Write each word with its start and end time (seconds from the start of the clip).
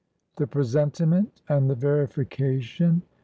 THE 0.37 0.47
PRESENTIMENT 0.47 1.43
AND 1.47 1.69
THE 1.69 1.75
VERIFICATION. 1.75 3.03